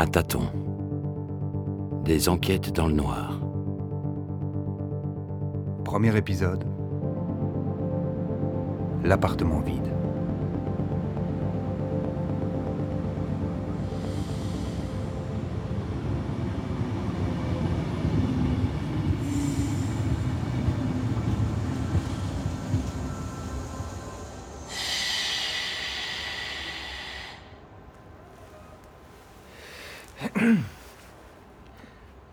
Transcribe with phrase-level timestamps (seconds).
[0.00, 0.48] À tâtons.
[2.06, 3.38] Des enquêtes dans le noir.
[5.84, 6.64] Premier épisode.
[9.04, 9.92] L'appartement vide.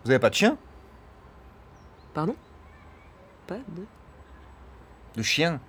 [0.04, 0.58] Vous avez pas de chien?
[2.13, 2.36] Pardon?
[3.48, 3.86] Pas de.
[5.16, 5.60] De chien?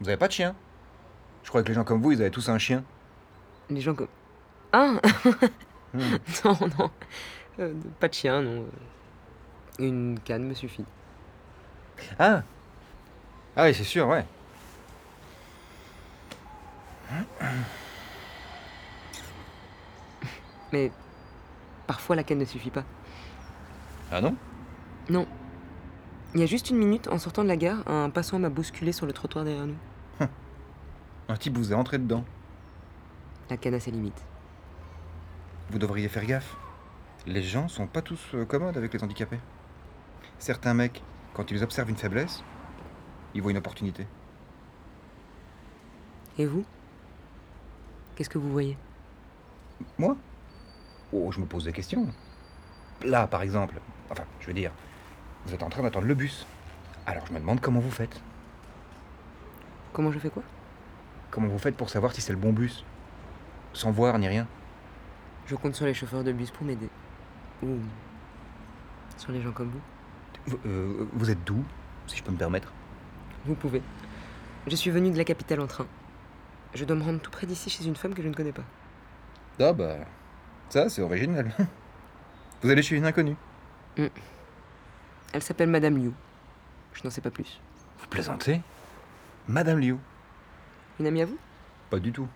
[0.00, 0.54] Vous avez pas de chien?
[1.42, 2.84] Je crois que les gens comme vous, ils avaient tous un chien.
[3.68, 4.08] Les gens comme.
[4.72, 5.00] Ah.
[5.92, 6.90] Non, non.
[7.58, 8.64] Euh, pas de chien, non.
[9.80, 10.84] Une canne me suffit.
[12.16, 12.44] Ah
[13.56, 14.24] Ah oui, c'est sûr, ouais.
[20.72, 20.90] Mais
[21.90, 22.84] parfois la canne ne suffit pas.
[24.12, 24.36] Ah non?
[25.08, 25.26] Non.
[26.34, 28.92] Il y a juste une minute, en sortant de la gare, un passant m'a bousculé
[28.92, 29.74] sur le trottoir derrière nous.
[31.28, 32.24] Un type vous est entré dedans?
[33.50, 34.22] La canne a ses limites.
[35.70, 36.56] Vous devriez faire gaffe.
[37.26, 39.40] Les gens sont pas tous euh, commodes avec les handicapés.
[40.38, 41.02] Certains mecs,
[41.34, 42.44] quand ils observent une faiblesse,
[43.34, 44.06] ils voient une opportunité.
[46.38, 46.64] Et vous?
[48.14, 48.78] Qu'est-ce que vous voyez?
[49.98, 50.16] Moi?
[51.12, 52.06] Oh, je me pose des questions.
[53.04, 53.80] Là, par exemple,
[54.10, 54.72] enfin, je veux dire,
[55.46, 56.46] vous êtes en train d'attendre le bus.
[57.06, 58.20] Alors je me demande comment vous faites.
[59.92, 60.42] Comment je fais quoi?
[61.30, 62.84] Comment vous faites pour savoir si c'est le bon bus?
[63.72, 64.46] Sans voir ni rien.
[65.46, 66.88] Je compte sur les chauffeurs de bus pour m'aider.
[67.62, 67.78] Ou
[69.16, 69.80] sur les gens comme vous.
[70.46, 71.64] Vous, euh, vous êtes d'où,
[72.06, 72.72] si je peux me permettre?
[73.46, 73.82] Vous pouvez.
[74.66, 75.86] Je suis venu de la capitale en train.
[76.74, 78.64] Je dois me rendre tout près d'ici chez une femme que je ne connais pas.
[79.58, 79.96] Ah bah,
[80.70, 81.50] ça c'est original.
[82.62, 83.36] Vous allez chez une inconnue.
[85.32, 86.12] Elle s'appelle Madame Liu.
[86.92, 87.60] Je n'en sais pas plus.
[87.98, 88.60] Vous plaisantez?
[89.48, 89.96] Madame Liu
[90.98, 91.38] Une amie à vous?
[91.88, 92.28] Pas du tout.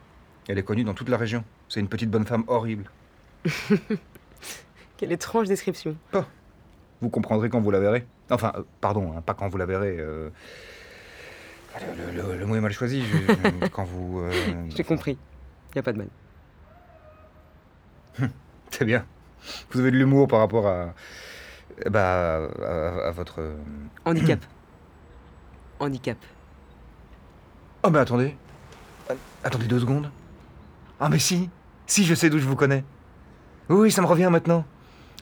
[0.48, 1.44] Elle est connue dans toute la région.
[1.68, 2.90] C'est une petite bonne femme horrible.
[4.96, 5.96] Quelle étrange description.
[7.00, 8.06] Vous comprendrez quand vous la verrez.
[8.30, 9.96] Enfin, euh, pardon, hein, pas quand vous la verrez.
[9.98, 10.30] euh,
[11.98, 13.02] Le, le- le- le mot est mal choisi.
[13.04, 14.20] je- quand vous.
[14.20, 14.32] euh,
[14.74, 15.18] J'ai compris.
[15.74, 16.08] Y a pas de mal.
[18.70, 19.04] C'est bien.
[19.70, 20.94] Vous avez de l'humour par rapport à.
[21.90, 23.40] Bah, à, à votre.
[23.40, 23.54] euh,
[24.04, 24.40] Handicap.
[25.80, 26.18] Handicap.
[27.82, 28.36] Oh, mais attendez.
[29.42, 30.10] Attendez deux secondes.
[31.00, 31.50] Ah, mais si
[31.86, 32.84] Si, je sais d'où je vous connais.
[33.68, 34.64] Oui, oui, ça me revient maintenant.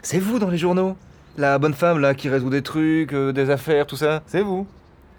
[0.03, 0.97] C'est vous dans les journaux.
[1.37, 4.23] La bonne femme, là, qui résout des trucs, euh, des affaires, tout ça.
[4.27, 4.67] C'est vous.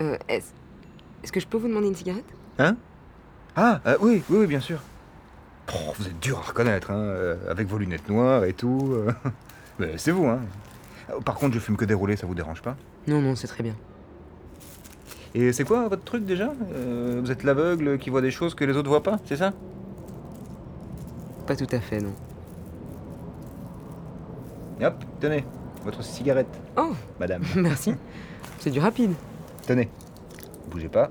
[0.02, 0.52] Euh, est-ce...
[1.24, 2.26] est-ce que je peux vous demander une cigarette?
[2.60, 2.76] Hein?
[3.56, 4.80] Ah, euh, oui, oui, oui, bien sûr.
[5.98, 8.90] Vous êtes dur à reconnaître, hein, euh, avec vos lunettes noires et tout.
[8.94, 9.12] euh.
[9.80, 10.40] Mais c'est vous, hein.
[11.10, 12.76] Euh, Par contre, je fume que déroulé, ça vous dérange pas?
[13.08, 13.76] Non, non, c'est très bien.
[15.36, 16.54] Et c'est quoi votre truc déjà?
[16.74, 19.52] Euh, Vous êtes l'aveugle qui voit des choses que les autres voient pas, c'est ça?
[21.48, 22.14] Pas tout à fait, non.
[24.80, 25.44] Et hop, tenez,
[25.84, 26.48] votre cigarette,
[26.78, 27.44] Oh, madame.
[27.56, 27.96] merci.
[28.60, 29.14] C'est du rapide.
[29.66, 29.90] tenez,
[30.70, 31.10] bougez pas.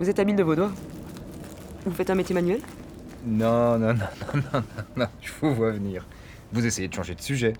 [0.00, 0.72] Vous êtes habile de vos doigts
[1.84, 2.60] Vous faites un métier manuel?
[3.26, 4.62] Non, non, non, non, non, non,
[4.96, 6.06] non, je vous vois venir.
[6.52, 7.52] Vous essayez de changer de sujet.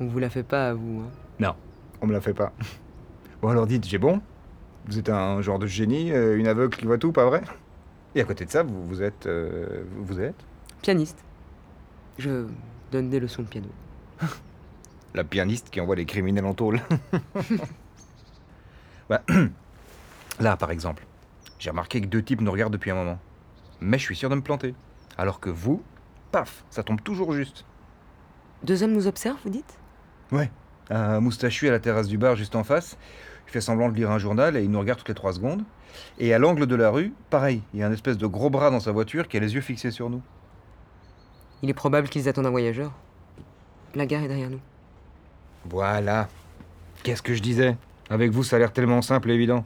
[0.00, 1.02] On vous la fait pas à vous.
[1.06, 1.10] hein.
[1.38, 1.54] Non,
[2.00, 2.52] on me la fait pas.
[3.42, 4.20] Bon alors dites, j'ai bon?
[4.86, 7.42] Vous êtes un genre de génie, euh, une aveugle qui voit tout, pas vrai?
[8.14, 9.26] Et à côté de ça, vous, vous êtes...
[9.26, 10.34] euh, vous êtes?
[10.82, 11.18] Pianiste.
[12.18, 12.46] Je
[12.90, 13.68] donne des leçons de piano.
[15.14, 16.80] La pianiste qui envoie les criminels en tôle.
[19.08, 19.22] Bah,
[20.40, 21.04] Là, par exemple,
[21.60, 23.18] j'ai remarqué que deux types nous regardent depuis un moment.
[23.80, 24.74] Mais je suis sûr de me planter.
[25.18, 25.82] Alors que vous,
[26.32, 27.66] paf, ça tombe toujours juste.
[28.64, 29.78] Deux hommes nous observent, vous dites?
[30.32, 30.50] Ouais.
[30.88, 32.96] Un moustachu à la terrasse du bar juste en face.
[33.46, 35.62] Il fait semblant de lire un journal et il nous regarde toutes les trois secondes.
[36.18, 38.70] Et à l'angle de la rue, pareil, il y a un espèce de gros bras
[38.70, 40.22] dans sa voiture qui a les yeux fixés sur nous.
[41.62, 42.92] Il est probable qu'ils attendent un voyageur.
[43.94, 44.60] La gare est derrière nous.
[45.66, 46.28] Voilà.
[47.02, 47.76] Qu'est-ce que je disais?
[48.08, 49.62] Avec vous, ça a l'air tellement simple et évident.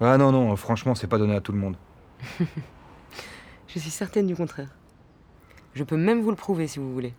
[0.00, 1.76] Ah non, non, franchement, c'est pas donné à tout le monde.
[3.68, 4.74] Je suis certaine du contraire.
[5.74, 7.14] Je peux même vous le prouver si vous voulez.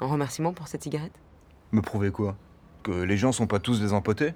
[0.00, 1.12] En remerciement pour cette cigarette
[1.72, 2.36] Me prouver quoi?
[2.82, 4.32] Que les gens sont pas tous des empotés?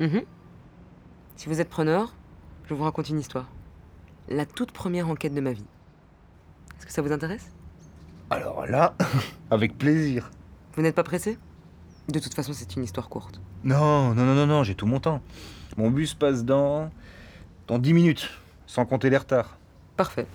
[0.00, 0.22] Mhm.
[1.36, 2.14] Si vous êtes preneur,
[2.66, 3.48] je vous raconte une histoire.
[4.28, 5.66] La toute première enquête de ma vie.
[6.76, 7.50] Est-ce que ça vous intéresse?
[8.30, 8.94] Alors là,
[9.50, 10.30] avec plaisir.
[10.74, 11.38] Vous n'êtes pas pressé?
[12.08, 13.40] De toute façon, c'est une histoire courte.
[13.62, 15.20] Non, non, non, non, non, j'ai tout mon temps.
[15.76, 16.90] Mon bus passe dans.
[17.66, 18.30] dans 10 minutes.
[18.66, 19.56] Sans compter les retards.
[19.96, 20.26] Parfait.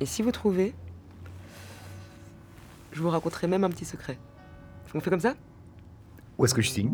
[0.00, 0.74] Et si vous trouvez,
[2.92, 4.18] je vous raconterai même un petit secret.
[4.94, 5.34] On fait comme ça?
[6.38, 6.92] Où est-ce que je signe?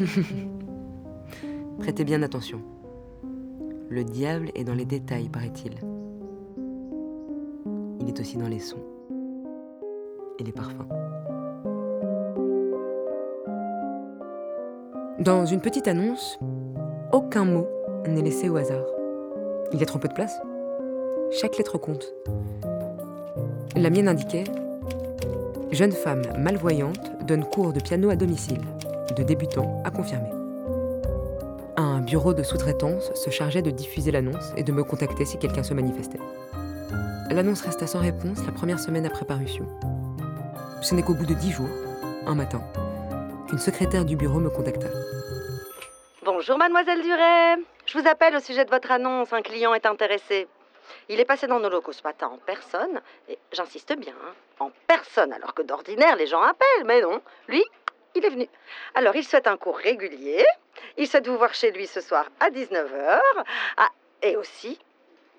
[1.78, 2.62] Prêtez bien attention.
[3.90, 5.74] Le diable est dans les détails, paraît-il.
[8.00, 8.82] Il est aussi dans les sons
[10.38, 10.86] et les parfums.
[15.18, 16.38] Dans une petite annonce,
[17.10, 17.66] aucun mot
[18.06, 18.84] n'est laissé au hasard.
[19.72, 20.40] Il y a trop peu de place.
[21.32, 22.14] Chaque lettre compte.
[23.74, 24.44] La mienne indiquait
[25.72, 28.60] Jeune femme malvoyante donne cours de piano à domicile,
[29.16, 30.28] de débutant à confirmé.
[31.76, 35.64] Un bureau de sous-traitance se chargeait de diffuser l'annonce et de me contacter si quelqu'un
[35.64, 36.20] se manifestait.
[37.30, 39.66] L'annonce resta sans réponse la première semaine après parution.
[40.80, 41.68] Ce n'est qu'au bout de dix jours,
[42.24, 42.62] un matin,
[43.48, 44.88] qu'une secrétaire du bureau me contacta.
[46.22, 47.56] Bonjour mademoiselle Duret.
[47.86, 49.32] Je vous appelle au sujet de votre annonce.
[49.32, 50.46] Un client est intéressé.
[51.08, 54.70] Il est passé dans nos locaux ce matin en personne, et j'insiste bien, hein, en
[54.86, 57.62] personne, alors que d'ordinaire les gens appellent, mais non, lui,
[58.14, 58.48] il est venu.
[58.94, 60.44] Alors il souhaite un cours régulier,
[60.96, 63.20] il souhaite vous voir chez lui ce soir à 19h,
[63.76, 63.88] ah,
[64.22, 64.78] et aussi,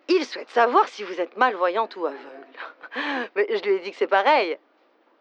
[0.08, 3.30] il souhaite savoir si vous êtes malvoyante ou aveugle.
[3.36, 4.58] Mais je lui ai dit que c'est pareil.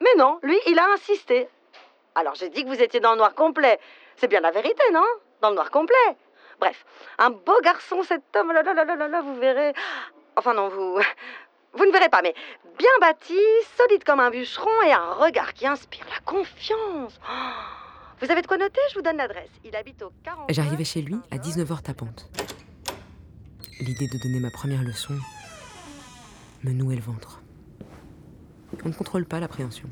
[0.00, 1.48] Mais non, lui, il a insisté.
[2.18, 3.78] Alors j'ai dit que vous étiez dans le noir complet.
[4.16, 5.06] C'est bien la vérité, non?
[5.40, 6.16] Dans le noir complet.
[6.58, 6.84] Bref,
[7.18, 9.72] un beau garçon, cet homme, là, là, là, là, là, vous verrez.
[10.36, 11.00] Enfin non, vous...
[11.74, 12.34] Vous ne verrez pas, mais
[12.78, 13.38] bien bâti,
[13.76, 17.20] solide comme un bûcheron et un regard qui inspire la confiance.
[17.22, 17.52] Oh,
[18.20, 18.80] vous avez de quoi noter?
[18.90, 19.50] Je vous donne l'adresse.
[19.64, 20.46] Il habite au 40.
[20.48, 22.26] J'arrivais chez lui à 19h tapante.
[23.80, 25.14] L'idée de donner ma première leçon
[26.64, 27.42] me nouait le ventre.
[28.82, 29.88] On ne contrôle pas l'appréhension.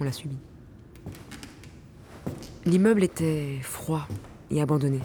[0.00, 0.38] On l'a subi.
[2.66, 4.08] L'immeuble était froid
[4.50, 5.00] et abandonné.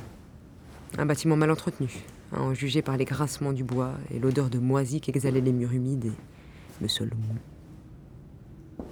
[0.98, 1.90] Un bâtiment mal entretenu,
[2.32, 5.74] à en juger par les grincements du bois et l'odeur de moisie qu'exhalaient les murs
[5.74, 8.86] humides et le sol mou.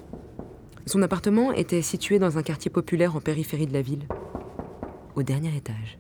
[0.86, 4.06] Son appartement était situé dans un quartier populaire en périphérie de la ville,
[5.16, 5.98] au dernier étage.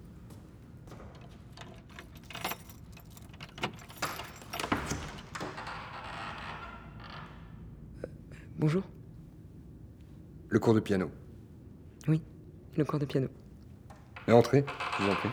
[8.03, 8.07] Euh,
[8.59, 8.83] Bonjour.
[10.49, 11.09] Le cours de piano.
[12.07, 12.21] Oui,
[12.77, 13.27] le cours de piano.
[14.27, 14.65] Et entrez,
[14.99, 15.29] je vous en prie.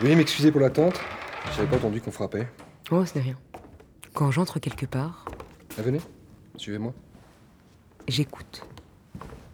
[0.00, 0.98] Veuillez m'excuser pour l'attente.
[1.54, 2.48] J'avais pas entendu qu'on frappait.
[2.90, 3.38] Oh, ce n'est rien.
[4.14, 5.24] Quand j'entre quelque part,
[5.78, 6.00] Ah, venez,
[6.56, 6.92] suivez-moi.
[8.08, 8.66] j'écoute.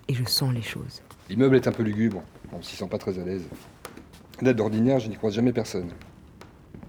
[0.08, 1.02] Et je sens les choses.
[1.28, 2.22] L'immeuble est un peu lugubre.
[2.52, 3.44] On s'y sent pas très à l'aise.
[4.40, 5.90] Là, d'ordinaire, je n'y croise jamais personne.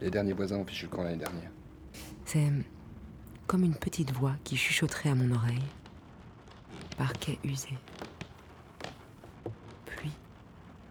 [0.01, 1.49] Les derniers voisins ont fichu le camp l'année dernière.
[2.25, 2.47] C'est
[3.47, 5.63] comme une petite voix qui chuchoterait à mon oreille.
[6.97, 7.69] Parquet usé.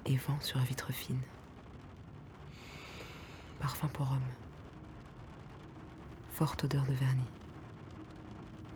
[0.06, 1.20] Et vent sur la vitre fine.
[3.60, 4.18] Parfum pour homme.
[6.32, 7.22] Forte odeur de vernis.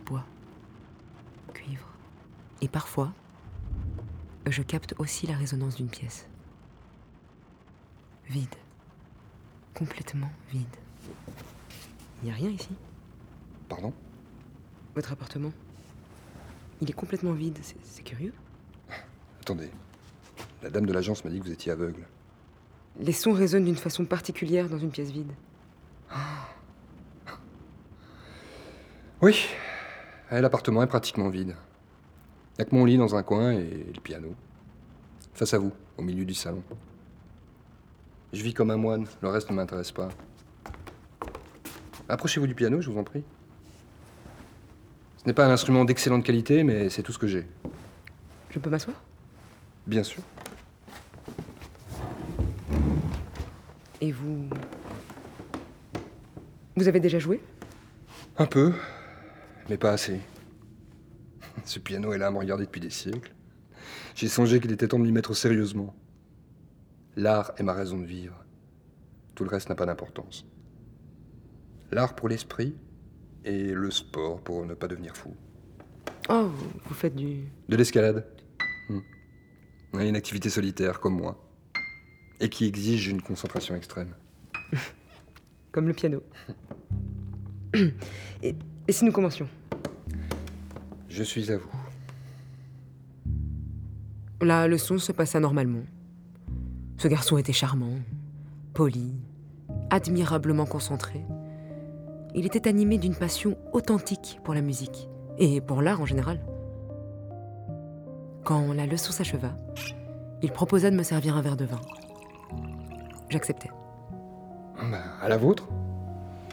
[0.05, 0.25] Bois.
[1.53, 1.89] Cuivre.
[2.61, 3.11] Et parfois,
[4.47, 6.27] je capte aussi la résonance d'une pièce.
[8.29, 8.55] Vide.
[9.73, 10.75] Complètement vide.
[12.21, 12.69] Il n'y a rien ici?
[13.67, 13.93] Pardon?
[14.95, 15.51] Votre appartement?
[16.81, 18.33] Il est complètement vide, c'est curieux.
[19.41, 19.69] Attendez.
[20.63, 22.07] La dame de l'agence m'a dit que vous étiez aveugle.
[22.99, 25.31] Les sons résonnent d'une façon particulière dans une pièce vide.
[29.21, 29.47] Oui.
[30.31, 31.55] Eh, L'appartement est pratiquement vide.
[32.57, 34.33] Il a que mon lit dans un coin et le piano.
[35.33, 36.63] Face à vous, au milieu du salon.
[38.33, 40.09] Je vis comme un moine, le reste ne m'intéresse pas.
[42.09, 43.23] Approchez-vous du piano, je vous en prie.
[45.17, 47.45] Ce n'est pas un instrument d'excellente qualité, mais c'est tout ce que j'ai.
[48.49, 48.95] Je peux m'asseoir?
[49.85, 50.23] Bien sûr.
[54.07, 54.47] Et vous.
[56.77, 57.41] Vous avez déjà joué?
[58.37, 58.71] Un peu,
[59.69, 60.21] mais pas assez.
[61.65, 63.35] Ce piano est là à me regarder depuis des siècles.
[64.15, 65.93] J'ai songé qu'il était temps de m'y mettre sérieusement.
[67.17, 68.45] L'art est ma raison de vivre.
[69.35, 70.45] Tout le reste n'a pas d'importance.
[71.91, 72.77] L'art pour l'esprit
[73.43, 75.35] et le sport pour ne pas devenir fou.
[76.29, 76.49] Oh,
[76.85, 77.41] vous- faites du.
[77.67, 78.25] De l'escalade?
[78.87, 78.99] Hmm.
[79.99, 81.43] Une activité solitaire comme moi.
[82.39, 84.13] Et qui exige une concentration extrême.
[85.71, 86.23] comme le piano.
[88.41, 88.55] Et,
[88.87, 89.47] et si nous commencions?
[91.07, 91.69] Je suis à vous.
[94.41, 95.83] La leçon se passa normalement.
[96.97, 97.93] Ce garçon était charmant,
[98.73, 99.13] poli,
[99.91, 101.23] admirablement concentré.
[102.33, 106.39] Il était animé d'une passion authentique pour la musique et pour l'art en général.
[108.43, 109.55] Quand la leçon s'acheva,
[110.41, 111.81] il proposa de me servir un verre de vin.
[113.29, 113.69] J'acceptai.
[114.91, 115.67] Bah, à la vôtre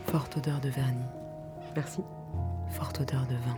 [0.06, 1.04] Forte odeur de vernis.
[1.76, 2.02] Merci.
[2.70, 3.56] Forte odeur de vin.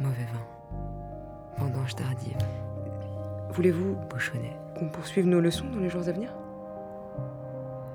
[0.00, 1.58] Mauvais vin.
[1.64, 2.36] Vendange tardive.
[3.50, 6.30] Voulez-vous, Bochonnet, qu'on poursuive nos leçons dans les jours à venir?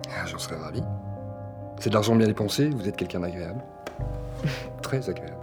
[0.09, 0.83] Ah, J'en serais ravi.
[1.79, 3.61] C'est de l'argent bien dépensé, vous êtes quelqu'un d'agréable.
[4.81, 5.37] Très agréable.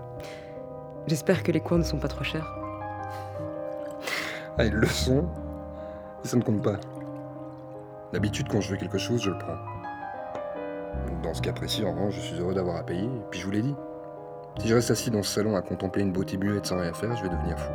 [1.06, 2.56] J'espère que les cours ne sont pas trop chers.
[4.56, 5.26] Ah, une leçon
[6.24, 6.76] Ça ne compte pas.
[8.12, 9.58] D'habitude, quand je veux quelque chose, je le prends.
[11.22, 13.44] Dans ce cas précis, en revanche, je suis heureux d'avoir à payer, et puis je
[13.44, 13.76] vous l'ai dit.
[14.58, 17.14] Si je reste assis dans ce salon à contempler une beauté muette sans rien faire,
[17.16, 17.72] je vais devenir fou.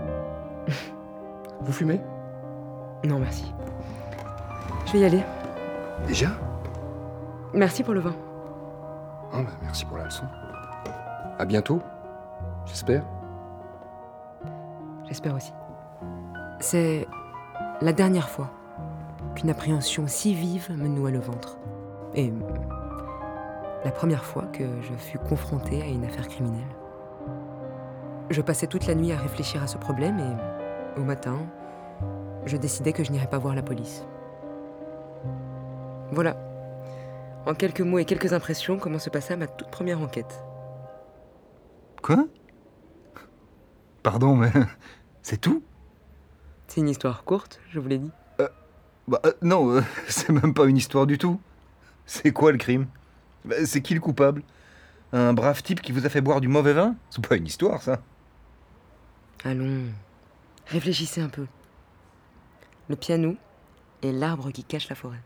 [1.62, 2.02] vous fumez?
[3.04, 3.54] Non, merci.
[4.88, 5.24] Je vais y aller.
[6.08, 6.30] Déjà?
[7.54, 8.16] Merci pour le vin.
[9.32, 10.26] Ah, bah, merci pour la leçon.
[11.38, 11.82] À bientôt,
[12.66, 13.04] j'espère.
[15.08, 15.54] J'espère aussi.
[16.60, 17.08] C'est
[17.82, 18.52] la dernière fois
[19.36, 21.58] qu'une appréhension si vive me noua le ventre.
[22.14, 22.34] Et
[23.86, 26.76] la première fois que je fus confrontée à une affaire criminelle.
[28.30, 31.38] Je passais toute la nuit à réfléchir à ce problème et, au matin,
[32.46, 34.06] je décidai que je n'irais pas voir la police.
[36.12, 36.36] Voilà,
[37.46, 40.44] en quelques mots et quelques impressions, comment se passa ma toute première enquête.
[42.02, 42.26] Quoi?
[44.04, 44.52] Pardon, mais
[45.22, 45.64] c'est tout?
[46.70, 48.12] C'est une histoire courte, je vous l'ai dit.
[49.08, 51.42] Bah euh, non, euh, c'est même pas une histoire du tout.
[52.06, 52.86] C'est quoi le crime?
[53.44, 54.44] Bah, C'est qui le coupable?
[55.12, 56.96] Un brave type qui vous a fait boire du mauvais vin?
[57.10, 58.02] C'est pas une histoire, ça.
[59.44, 59.86] Allons,
[60.68, 61.48] réfléchissez un peu.
[62.88, 63.36] Le piano
[64.04, 65.22] est l'arbre qui cache la forêt.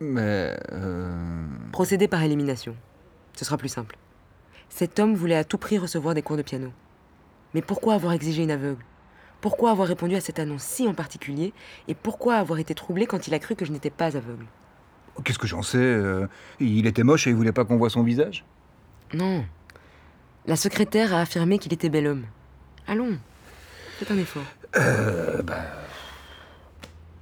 [0.00, 0.58] Mais...
[0.72, 2.74] euh, Procédez par élimination.
[3.34, 3.98] Ce sera plus simple.
[4.70, 6.72] Cet homme voulait à tout prix recevoir des cours de piano.
[7.52, 8.82] Mais pourquoi avoir exigé une aveugle?
[9.40, 11.52] Pourquoi avoir répondu à cette annonce si en particulier
[11.86, 14.46] Et pourquoi avoir été troublé quand il a cru que je n'étais pas aveugle?
[15.24, 16.26] Qu'est-ce que j'en sais euh,
[16.60, 18.44] Il était moche et il voulait pas qu'on voit son visage?
[19.14, 19.44] Non.
[20.46, 22.24] La secrétaire a affirmé qu'il était bel homme.
[22.86, 23.18] Allons,
[23.98, 24.42] faites un effort.
[24.76, 25.64] Euh, bah...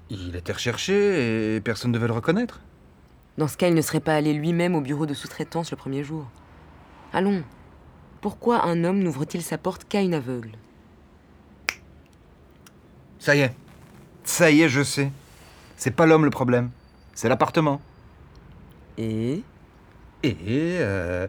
[0.08, 2.60] Il était recherché et personne ne devait le reconnaître.
[3.38, 6.04] Dans ce cas, il ne serait pas allé lui-même au bureau de sous-traitance le premier
[6.04, 6.30] jour.
[7.12, 7.42] Allons.
[8.20, 10.52] Pourquoi un homme n'ouvre-t-il sa porte qu'à une aveugle?
[13.26, 13.52] Ça y est.
[14.22, 15.10] Ça y est, je sais.
[15.76, 16.70] C'est pas l'homme le problème.
[17.12, 17.80] C'est l'appartement.
[18.98, 19.42] Et?
[20.22, 20.36] Et...
[20.46, 21.26] euh,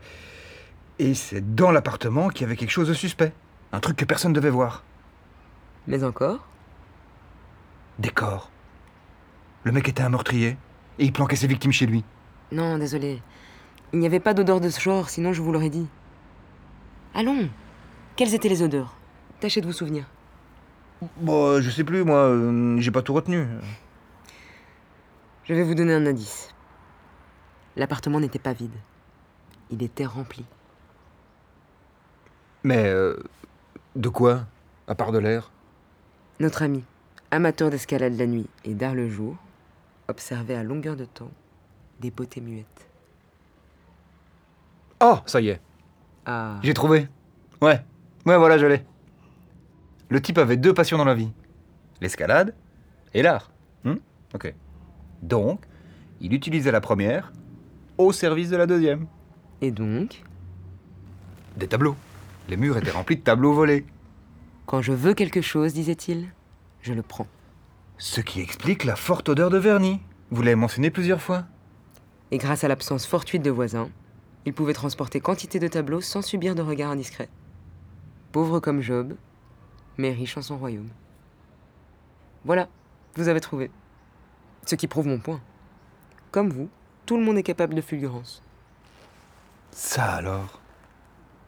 [1.00, 3.34] Et c'est dans l'appartement qu'il y avait quelque chose de suspect.
[3.72, 4.84] Un truc que personne ne devait voir.
[5.88, 6.46] Mais encore?
[7.98, 8.52] Des corps.
[9.64, 10.56] Le mec était un meurtrier.
[11.00, 12.04] Et il planquait ses victimes chez lui.
[12.52, 13.24] Non, désolé.
[13.92, 15.88] Il n'y avait pas d'odeur de ce genre, sinon je vous l'aurais dit.
[17.16, 17.50] Allons.
[18.16, 18.96] Quelles étaient les odeurs?
[19.40, 20.06] Tâchez de vous souvenir.
[21.18, 22.18] Bon, je sais plus, moi.
[22.30, 23.46] euh, J'ai pas tout retenu.
[25.44, 26.54] Je vais vous donner un indice.
[27.76, 28.74] L'appartement n'était pas vide.
[29.70, 30.46] Il était rempli.
[32.64, 32.86] Mais...
[32.88, 33.18] euh,
[33.96, 34.46] De quoi?
[34.88, 35.52] À part de l'air?
[36.40, 36.84] Notre ami,
[37.32, 39.36] amateur d'escalade la nuit et d'art le jour,
[40.08, 41.32] observait à longueur de temps
[42.00, 42.88] des beautés muettes.
[45.02, 45.62] Oh, ça y est.
[46.26, 47.08] Ah, J'ai trouvé.
[47.62, 47.82] Ouais.
[48.26, 48.84] Ouais, voilà, je l'ai.
[50.10, 51.32] Le type avait deux passions dans la vie.
[52.02, 52.54] L'escalade
[53.14, 53.52] et l'art.
[53.84, 53.96] Hmm
[54.34, 54.54] ok.
[55.22, 55.62] Donc,
[56.22, 57.32] il utilisait la première
[57.98, 59.08] au service de la deuxième.
[59.62, 60.24] et donc,
[61.58, 61.96] Des tableaux.
[62.50, 63.86] Les murs étaient remplis de tableaux volés.
[64.66, 66.28] quand je veux quelque chose, disait-il,
[66.82, 67.28] je le prends.
[67.98, 70.00] Ce qui explique la forte odeur de vernis.
[70.30, 71.46] Vous l'avez mentionné plusieurs fois.
[72.32, 73.90] Et grâce à l'absence fortuite de voisins,
[74.46, 77.30] il pouvait transporter quantité de tableaux sans subir de regards indiscrets.
[78.32, 79.16] Pauvre comme Job,
[79.98, 80.90] mais riche en son royaume.
[82.46, 82.70] Voilà,
[83.16, 83.72] vous avez trouvé.
[84.66, 85.42] Ce qui prouve mon point.
[86.32, 86.70] Comme vous,
[87.06, 88.44] tout le monde est capable de fulgurance.
[89.72, 90.62] Ça alors?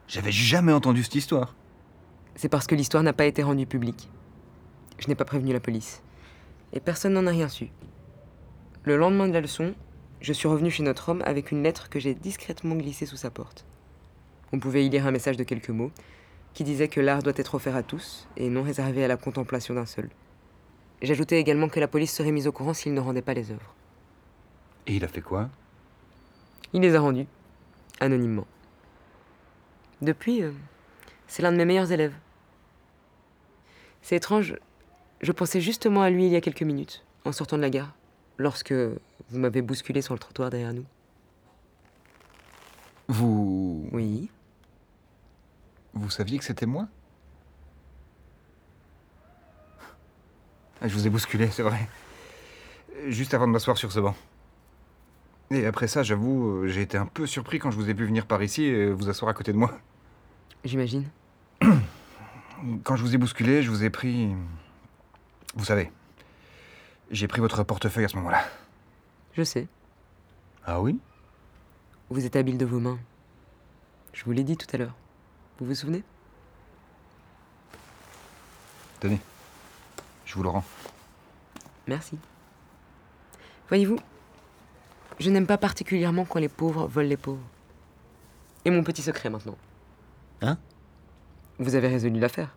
[0.08, 1.56] J'avais jamais entendu cette histoire.
[2.36, 4.10] C'est parce que l'histoire n'a pas été rendue publique.
[4.98, 6.01] Je n'ai pas prévenu la police.
[6.74, 7.70] Et personne n'en a rien su.
[8.84, 9.74] Le lendemain de la leçon,
[10.22, 13.29] je suis revenu chez notre homme avec une lettre que j'ai discrètement glissée sous sa
[13.29, 13.65] porte.
[14.51, 15.91] On pouvait y lire un message de quelques mots
[16.60, 19.75] qui disait que l'art doit être offert à tous et non réservé à la contemplation
[19.75, 20.10] d'un seul.
[21.01, 23.74] J'ajoutais également que la police serait mise au courant s'il ne rendait pas les œuvres.
[24.86, 25.50] Et il a fait quoi?
[26.74, 27.28] Il les a rendus,
[28.01, 28.46] anonymement.
[30.01, 30.51] Depuis, euh,
[31.28, 32.16] c'est l'un de mes meilleurs élèves.
[34.01, 34.58] C'est étrange,
[35.22, 37.96] je pensais justement à lui il y a quelques minutes, en sortant de la gare,
[38.38, 40.86] lorsque vous m'avez bousculé sur le trottoir derrière nous.
[43.08, 43.88] Vous...
[43.94, 44.30] Oui,
[46.00, 46.88] Vous saviez que c'était moi?
[50.82, 51.89] Ah, Je vous ai bousculé, c'est vrai.
[53.08, 54.15] juste avant de m'asseoir sur ce banc.
[55.51, 58.06] Et après ça, j'avoue, euh, j'ai été un peu surpris quand je vous ai vu
[58.06, 59.77] venir par ici et vous asseoir à côté de moi.
[60.63, 61.10] J'imagine.
[62.84, 64.36] Quand je vous ai bousculé, je vous ai pris.
[65.56, 65.91] Vous savez.
[67.10, 68.44] J'ai pris votre portefeuille à ce moment-là.
[69.34, 69.68] Je sais.
[70.65, 71.00] Ah oui?
[72.10, 73.00] Vous êtes habile de vos mains.
[74.12, 74.94] Je vous l'ai dit tout à l'heure.
[75.60, 76.04] Vous vous souvenez?
[79.01, 79.20] Tenez.
[80.25, 80.63] Je vous le rends.
[81.88, 82.18] Merci.
[83.68, 84.00] Voyez-vous,
[85.20, 87.44] je n'aime pas particulièrement quand les pauvres volent les pauvres.
[88.63, 89.58] Et mon petit secret maintenant.
[90.42, 90.58] Hein?
[91.58, 92.56] Vous avez résolu l'affaire.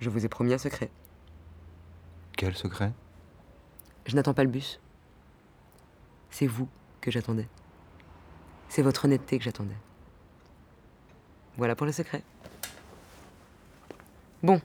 [0.00, 0.90] Je vous ai promis un secret.
[2.36, 2.92] Quel secret?
[4.06, 4.80] Je n'attends pas le bus.
[6.30, 6.68] C'est vous
[7.00, 7.48] que j'attendais.
[8.68, 9.76] C'est votre honnêteté que j'attendais.
[11.56, 12.22] Voilà pour le secret.
[14.42, 14.60] Bon.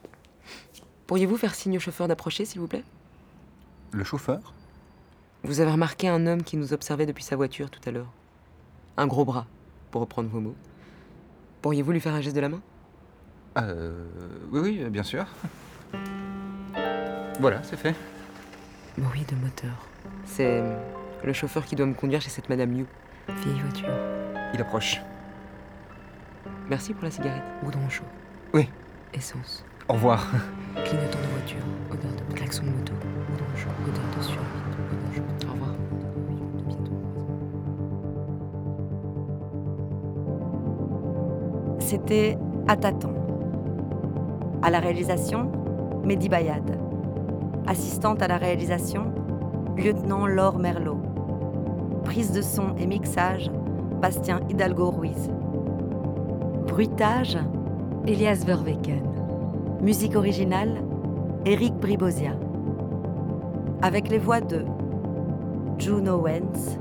[1.06, 2.84] Pourriez-vous faire signe au chauffeur d'approcher, s'il vous plaît?
[3.92, 4.54] Le chauffeur?
[5.42, 8.12] Vous avez remarqué un homme qui nous observait depuis sa voiture tout à l'heure.
[8.96, 9.46] Un gros bras,
[9.90, 10.54] pour reprendre vos mots.
[11.62, 12.60] Pourriez-vous lui faire un geste de la main?
[13.58, 14.06] Euh.
[14.52, 15.26] Oui, oui, bien sûr.
[17.40, 17.94] Voilà, c'est fait.
[18.98, 19.88] Bruit de moteur.
[20.24, 20.62] C'est
[21.24, 22.86] le chauffeur qui doit me conduire chez cette Madame Liu.
[23.28, 23.88] Vieille voiture.
[24.54, 25.00] Il approche.
[26.70, 27.42] Merci pour la cigarette.
[27.64, 28.04] Goudron chaud.
[28.54, 28.68] Oui.
[29.12, 29.64] Essence.
[29.88, 30.24] Au revoir.
[30.84, 31.64] Clignotant de voiture.
[31.90, 32.92] Odeur de klaxon de moto.
[33.28, 33.70] Goudron chaud.
[33.88, 34.44] Odeur de sueur.
[35.16, 35.48] Chaud.
[35.48, 35.74] Au revoir.
[41.80, 43.16] C'était À tâtons.
[44.62, 45.50] À la réalisation,
[46.04, 46.78] Mehdi Bayad.
[47.66, 49.12] Assistante à la réalisation,
[49.76, 51.02] lieutenant Laure Merlot.
[52.04, 53.50] Prise de son et mixage,
[54.00, 55.30] Bastien Hidalgo Ruiz.
[56.70, 57.36] Bruitage,
[58.06, 59.02] Elias Verweken.
[59.82, 60.80] Musique originale,
[61.44, 62.36] Eric Bribosia.
[63.82, 64.64] Avec les voix de
[65.78, 66.78] Juno Wentz,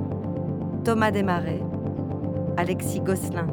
[0.84, 1.64] Thomas Desmarais,
[2.56, 3.48] Alexis Gosselin,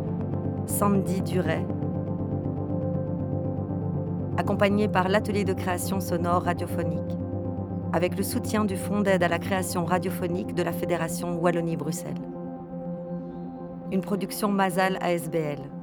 [0.67, 1.65] Sandy Duret,
[4.37, 7.17] accompagné par l'atelier de création sonore radiophonique,
[7.95, 12.21] avec le soutien du Fonds d'aide à la création radiophonique de la Fédération Wallonie-Bruxelles.
[13.91, 15.76] Une production Mazal ASBL.